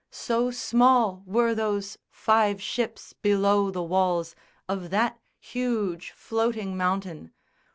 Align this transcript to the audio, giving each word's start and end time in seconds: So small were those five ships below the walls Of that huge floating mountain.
So 0.09 0.49
small 0.49 1.21
were 1.27 1.53
those 1.53 1.99
five 2.09 2.59
ships 2.59 3.13
below 3.13 3.69
the 3.69 3.83
walls 3.83 4.33
Of 4.67 4.89
that 4.89 5.19
huge 5.39 6.09
floating 6.15 6.75
mountain. 6.75 7.35